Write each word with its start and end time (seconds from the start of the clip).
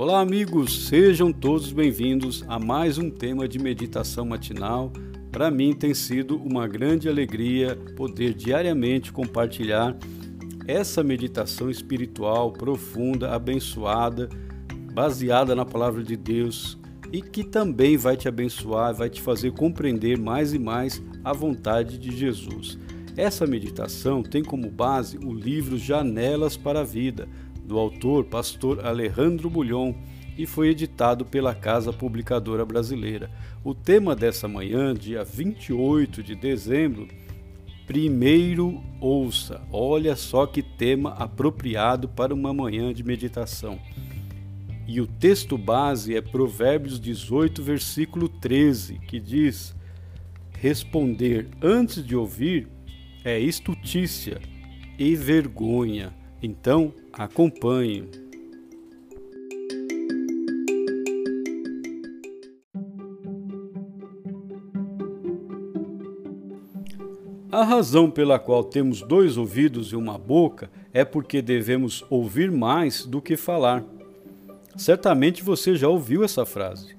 Olá, 0.00 0.22
amigos, 0.22 0.86
sejam 0.86 1.30
todos 1.30 1.72
bem-vindos 1.72 2.42
a 2.48 2.58
mais 2.58 2.96
um 2.96 3.10
tema 3.10 3.46
de 3.46 3.58
meditação 3.58 4.24
matinal. 4.24 4.90
Para 5.30 5.50
mim 5.50 5.74
tem 5.74 5.92
sido 5.92 6.38
uma 6.38 6.66
grande 6.66 7.06
alegria 7.06 7.76
poder 7.98 8.32
diariamente 8.32 9.12
compartilhar 9.12 9.94
essa 10.66 11.04
meditação 11.04 11.68
espiritual 11.68 12.50
profunda, 12.50 13.34
abençoada, 13.34 14.30
baseada 14.94 15.54
na 15.54 15.66
palavra 15.66 16.02
de 16.02 16.16
Deus 16.16 16.78
e 17.12 17.20
que 17.20 17.44
também 17.44 17.98
vai 17.98 18.16
te 18.16 18.26
abençoar, 18.26 18.94
vai 18.94 19.10
te 19.10 19.20
fazer 19.20 19.52
compreender 19.52 20.18
mais 20.18 20.54
e 20.54 20.58
mais 20.58 21.02
a 21.22 21.34
vontade 21.34 21.98
de 21.98 22.16
Jesus. 22.16 22.78
Essa 23.18 23.46
meditação 23.46 24.22
tem 24.22 24.42
como 24.42 24.70
base 24.70 25.18
o 25.18 25.30
livro 25.34 25.76
Janelas 25.76 26.56
para 26.56 26.80
a 26.80 26.84
Vida, 26.84 27.28
do 27.70 27.78
autor 27.78 28.24
pastor 28.24 28.84
Alejandro 28.84 29.48
Bulhon, 29.48 29.94
e 30.36 30.44
foi 30.44 30.70
editado 30.70 31.24
pela 31.24 31.54
Casa 31.54 31.92
Publicadora 31.92 32.64
Brasileira. 32.64 33.30
O 33.62 33.72
tema 33.72 34.16
dessa 34.16 34.48
manhã, 34.48 34.92
dia 34.92 35.22
28 35.22 36.20
de 36.20 36.34
dezembro, 36.34 37.06
primeiro 37.86 38.82
ouça. 39.00 39.60
Olha 39.70 40.16
só 40.16 40.46
que 40.46 40.62
tema 40.62 41.10
apropriado 41.10 42.08
para 42.08 42.34
uma 42.34 42.52
manhã 42.52 42.92
de 42.92 43.04
meditação. 43.04 43.78
E 44.88 45.00
o 45.00 45.06
texto 45.06 45.56
base 45.56 46.16
é 46.16 46.20
Provérbios 46.20 46.98
18, 46.98 47.62
versículo 47.62 48.28
13, 48.28 48.98
que 49.06 49.20
diz: 49.20 49.76
Responder 50.58 51.46
antes 51.62 52.04
de 52.04 52.16
ouvir 52.16 52.66
é 53.24 53.38
estutícia 53.38 54.40
e 54.98 55.14
vergonha. 55.14 56.18
Então, 56.42 56.94
acompanhe. 57.12 58.08
A 67.52 67.64
razão 67.64 68.10
pela 68.10 68.38
qual 68.38 68.64
temos 68.64 69.02
dois 69.02 69.36
ouvidos 69.36 69.92
e 69.92 69.96
uma 69.96 70.16
boca 70.16 70.70
é 70.94 71.04
porque 71.04 71.42
devemos 71.42 72.02
ouvir 72.08 72.50
mais 72.50 73.04
do 73.04 73.20
que 73.20 73.36
falar. 73.36 73.84
Certamente 74.76 75.42
você 75.42 75.76
já 75.76 75.88
ouviu 75.88 76.24
essa 76.24 76.46
frase. 76.46 76.96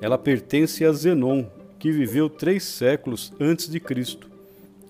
Ela 0.00 0.16
pertence 0.16 0.82
a 0.82 0.92
Zenon, 0.92 1.44
que 1.78 1.92
viveu 1.92 2.30
três 2.30 2.62
séculos 2.62 3.34
antes 3.38 3.68
de 3.68 3.78
Cristo. 3.78 4.31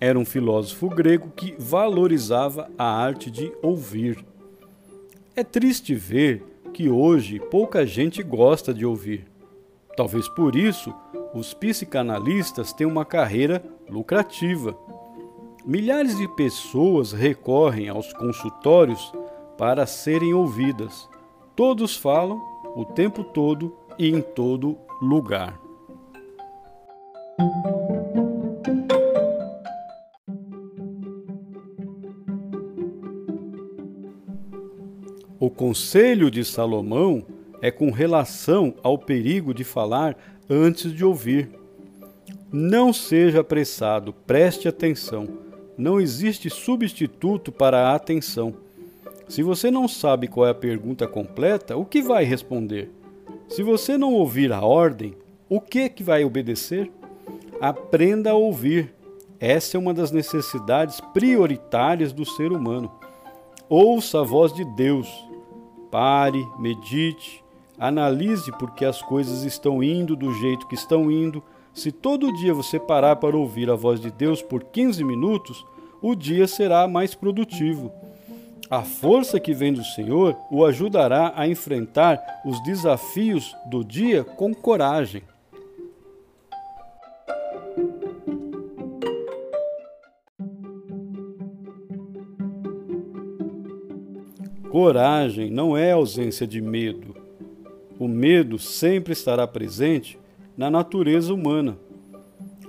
Era 0.00 0.18
um 0.18 0.24
filósofo 0.24 0.88
grego 0.88 1.30
que 1.36 1.54
valorizava 1.58 2.70
a 2.78 2.84
arte 2.84 3.30
de 3.30 3.52
ouvir. 3.62 4.24
É 5.36 5.44
triste 5.44 5.94
ver 5.94 6.42
que 6.72 6.88
hoje 6.88 7.38
pouca 7.38 7.86
gente 7.86 8.22
gosta 8.22 8.72
de 8.72 8.86
ouvir. 8.86 9.26
Talvez 9.94 10.26
por 10.30 10.56
isso 10.56 10.94
os 11.34 11.52
psicanalistas 11.52 12.72
têm 12.72 12.86
uma 12.86 13.04
carreira 13.04 13.62
lucrativa. 13.90 14.74
Milhares 15.66 16.16
de 16.16 16.26
pessoas 16.28 17.12
recorrem 17.12 17.90
aos 17.90 18.10
consultórios 18.14 19.12
para 19.58 19.84
serem 19.84 20.32
ouvidas. 20.32 21.06
Todos 21.54 21.94
falam 21.94 22.40
o 22.74 22.86
tempo 22.86 23.22
todo 23.22 23.76
e 23.98 24.08
em 24.08 24.22
todo 24.22 24.78
lugar. 25.02 25.69
O 35.40 35.48
conselho 35.48 36.30
de 36.30 36.44
Salomão 36.44 37.24
é 37.62 37.70
com 37.70 37.90
relação 37.90 38.74
ao 38.82 38.98
perigo 38.98 39.54
de 39.54 39.64
falar 39.64 40.14
antes 40.50 40.92
de 40.92 41.02
ouvir. 41.02 41.48
Não 42.52 42.92
seja 42.92 43.40
apressado, 43.40 44.12
preste 44.12 44.68
atenção. 44.68 45.26
Não 45.78 45.98
existe 45.98 46.50
substituto 46.50 47.50
para 47.50 47.88
a 47.88 47.94
atenção. 47.94 48.52
Se 49.30 49.42
você 49.42 49.70
não 49.70 49.88
sabe 49.88 50.28
qual 50.28 50.46
é 50.46 50.50
a 50.50 50.54
pergunta 50.54 51.08
completa, 51.08 51.74
o 51.74 51.86
que 51.86 52.02
vai 52.02 52.22
responder? 52.22 52.90
Se 53.48 53.62
você 53.62 53.96
não 53.96 54.12
ouvir 54.12 54.52
a 54.52 54.60
ordem, 54.60 55.14
o 55.48 55.58
que 55.58 55.88
que 55.88 56.02
vai 56.02 56.22
obedecer? 56.22 56.92
Aprenda 57.58 58.32
a 58.32 58.34
ouvir. 58.34 58.92
Essa 59.40 59.78
é 59.78 59.80
uma 59.80 59.94
das 59.94 60.10
necessidades 60.10 61.00
prioritárias 61.14 62.12
do 62.12 62.26
ser 62.26 62.52
humano. 62.52 62.92
Ouça 63.70 64.20
a 64.20 64.22
voz 64.22 64.52
de 64.52 64.66
Deus 64.76 65.29
Pare, 65.90 66.46
medite, 66.58 67.42
analise 67.78 68.52
por 68.52 68.70
que 68.72 68.84
as 68.84 69.02
coisas 69.02 69.42
estão 69.42 69.82
indo 69.82 70.14
do 70.14 70.32
jeito 70.34 70.68
que 70.68 70.74
estão 70.74 71.10
indo. 71.10 71.42
Se 71.74 71.90
todo 71.90 72.32
dia 72.34 72.54
você 72.54 72.78
parar 72.78 73.16
para 73.16 73.36
ouvir 73.36 73.70
a 73.70 73.74
voz 73.74 74.00
de 74.00 74.10
Deus 74.10 74.42
por 74.42 74.64
15 74.64 75.02
minutos, 75.02 75.64
o 76.00 76.14
dia 76.14 76.46
será 76.46 76.86
mais 76.86 77.14
produtivo. 77.14 77.92
A 78.70 78.82
força 78.82 79.40
que 79.40 79.52
vem 79.52 79.72
do 79.72 79.82
Senhor 79.82 80.36
o 80.48 80.64
ajudará 80.64 81.32
a 81.34 81.48
enfrentar 81.48 82.22
os 82.44 82.62
desafios 82.62 83.56
do 83.66 83.84
dia 83.84 84.22
com 84.22 84.54
coragem. 84.54 85.22
Coragem 94.70 95.50
não 95.50 95.76
é 95.76 95.90
ausência 95.90 96.46
de 96.46 96.60
medo. 96.60 97.16
O 97.98 98.06
medo 98.06 98.56
sempre 98.56 99.12
estará 99.12 99.44
presente 99.44 100.16
na 100.56 100.70
natureza 100.70 101.34
humana, 101.34 101.76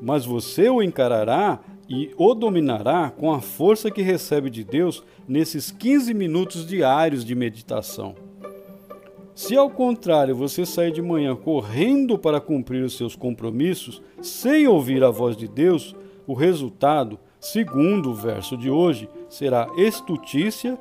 mas 0.00 0.24
você 0.24 0.70
o 0.70 0.80
encarará 0.80 1.58
e 1.88 2.12
o 2.16 2.34
dominará 2.34 3.10
com 3.10 3.32
a 3.32 3.40
força 3.40 3.90
que 3.90 4.00
recebe 4.00 4.48
de 4.48 4.62
Deus 4.62 5.02
nesses 5.26 5.72
15 5.72 6.14
minutos 6.14 6.64
diários 6.64 7.24
de 7.24 7.34
meditação. 7.34 8.14
Se 9.34 9.56
ao 9.56 9.68
contrário 9.68 10.36
você 10.36 10.64
sair 10.64 10.92
de 10.92 11.02
manhã 11.02 11.34
correndo 11.34 12.16
para 12.16 12.40
cumprir 12.40 12.84
os 12.84 12.96
seus 12.96 13.16
compromissos 13.16 14.00
sem 14.22 14.68
ouvir 14.68 15.02
a 15.02 15.10
voz 15.10 15.36
de 15.36 15.48
Deus, 15.48 15.96
o 16.28 16.34
resultado, 16.34 17.18
segundo 17.40 18.10
o 18.10 18.14
verso 18.14 18.56
de 18.56 18.70
hoje, 18.70 19.08
será 19.28 19.66
estutícia 19.76 20.78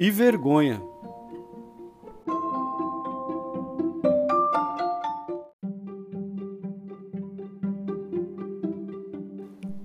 e 0.00 0.10
vergonha. 0.10 0.82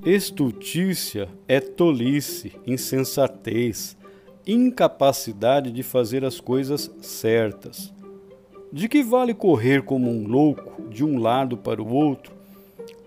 Estultícia 0.05 1.27
é 1.47 1.59
tolice, 1.59 2.53
insensatez, 2.65 3.97
incapacidade 4.47 5.69
de 5.69 5.83
fazer 5.83 6.23
as 6.23 6.39
coisas 6.39 6.89
certas. 7.01 7.93
De 8.71 8.87
que 8.87 9.03
vale 9.03 9.33
correr 9.33 9.81
como 9.81 10.09
um 10.09 10.25
louco 10.25 10.81
de 10.89 11.03
um 11.03 11.19
lado 11.19 11.57
para 11.57 11.81
o 11.81 11.93
outro, 11.93 12.33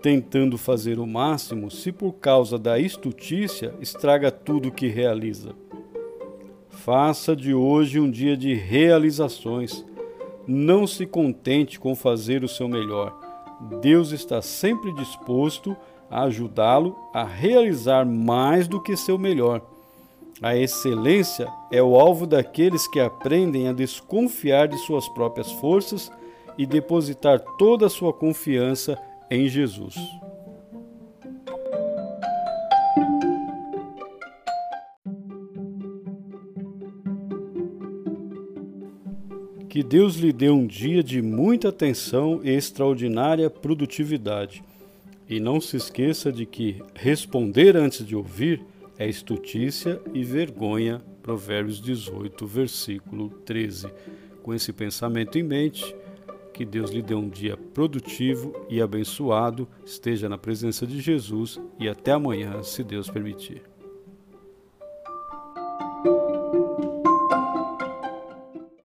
tentando 0.03 0.59
fazer 0.59 0.99
o 0.99 1.07
máximo, 1.07 1.71
se 1.71 1.91
por 1.91 2.13
causa 2.13 2.59
da 2.59 2.77
estultícia 2.77 3.73
estraga 3.81 4.29
tudo 4.29 4.69
o 4.69 4.71
que 4.71 4.87
realiza? 4.87 5.55
Faça 6.91 7.35
de 7.35 7.53
hoje 7.53 7.99
um 7.99 8.09
dia 8.09 8.35
de 8.35 8.55
realizações. 8.55 9.85
Não 10.47 10.87
se 10.87 11.05
contente 11.05 11.79
com 11.79 11.95
fazer 11.95 12.43
o 12.43 12.47
seu 12.47 12.67
melhor. 12.67 13.15
Deus 13.79 14.11
está 14.11 14.41
sempre 14.41 14.91
disposto 14.93 15.77
a 16.09 16.23
ajudá-lo 16.23 16.97
a 17.13 17.23
realizar 17.23 18.07
mais 18.07 18.67
do 18.67 18.81
que 18.81 18.97
seu 18.97 19.19
melhor. 19.19 19.61
A 20.41 20.57
excelência 20.57 21.47
é 21.71 21.79
o 21.83 21.95
alvo 21.95 22.25
daqueles 22.25 22.87
que 22.87 22.99
aprendem 22.99 23.67
a 23.67 23.71
desconfiar 23.71 24.67
de 24.67 24.79
suas 24.79 25.07
próprias 25.09 25.51
forças 25.51 26.11
e 26.57 26.65
depositar 26.65 27.39
toda 27.59 27.85
a 27.85 27.89
sua 27.89 28.11
confiança 28.11 28.97
em 29.29 29.47
Jesus. 29.47 29.95
Que 39.69 39.83
Deus 39.83 40.15
lhe 40.15 40.33
dê 40.33 40.49
um 40.49 40.65
dia 40.65 41.03
de 41.03 41.21
muita 41.21 41.69
atenção 41.69 42.41
e 42.43 42.49
extraordinária 42.49 43.51
produtividade. 43.51 44.63
E 45.29 45.39
não 45.39 45.61
se 45.61 45.77
esqueça 45.77 46.31
de 46.31 46.43
que 46.43 46.81
responder 46.95 47.77
antes 47.77 48.03
de 48.03 48.15
ouvir 48.15 48.65
é 48.97 49.07
estutícia 49.07 50.01
e 50.11 50.23
vergonha. 50.23 50.99
Provérbios 51.21 51.79
18, 51.79 52.47
versículo 52.47 53.29
13. 53.45 53.89
Com 54.41 54.55
esse 54.55 54.73
pensamento 54.73 55.37
em 55.37 55.43
mente, 55.43 55.95
que 56.51 56.65
Deus 56.65 56.89
lhe 56.89 57.03
dê 57.03 57.13
um 57.13 57.29
dia 57.29 57.55
produtivo 57.55 58.65
e 58.67 58.81
abençoado, 58.81 59.67
esteja 59.85 60.27
na 60.27 60.37
presença 60.37 60.87
de 60.87 60.99
Jesus 60.99 61.61
e 61.79 61.87
até 61.87 62.11
amanhã, 62.11 62.63
se 62.63 62.83
Deus 62.83 63.07
permitir. 63.07 63.68